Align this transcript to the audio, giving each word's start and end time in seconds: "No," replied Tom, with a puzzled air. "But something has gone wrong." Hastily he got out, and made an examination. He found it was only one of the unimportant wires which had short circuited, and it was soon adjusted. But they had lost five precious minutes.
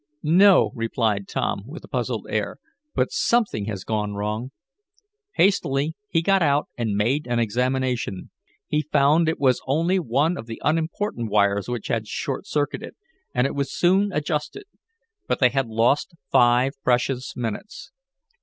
"No," 0.23 0.71
replied 0.73 1.27
Tom, 1.27 1.61
with 1.67 1.83
a 1.83 1.87
puzzled 1.87 2.25
air. 2.27 2.57
"But 2.95 3.11
something 3.11 3.65
has 3.65 3.83
gone 3.83 4.15
wrong." 4.15 4.49
Hastily 5.35 5.93
he 6.09 6.23
got 6.23 6.41
out, 6.41 6.69
and 6.75 6.95
made 6.95 7.27
an 7.27 7.37
examination. 7.37 8.31
He 8.65 8.81
found 8.81 9.29
it 9.29 9.39
was 9.39 9.61
only 9.67 9.99
one 9.99 10.37
of 10.37 10.47
the 10.47 10.59
unimportant 10.65 11.29
wires 11.29 11.69
which 11.69 11.89
had 11.89 12.07
short 12.07 12.47
circuited, 12.47 12.95
and 13.35 13.45
it 13.45 13.53
was 13.53 13.71
soon 13.71 14.11
adjusted. 14.11 14.63
But 15.27 15.37
they 15.37 15.49
had 15.49 15.67
lost 15.67 16.15
five 16.31 16.73
precious 16.83 17.35
minutes. 17.37 17.91